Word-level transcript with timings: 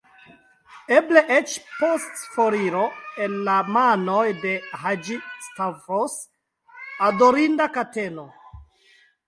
Eble 0.99 1.21
eĉ, 1.35 1.51
post 1.81 2.23
foriro 2.37 2.81
el 3.27 3.37
la 3.49 3.59
manoj 3.77 4.25
de 4.47 4.55
Haĝi-Stavros, 4.87 6.19
adorinda 7.13 7.73
kateno! 7.81 8.29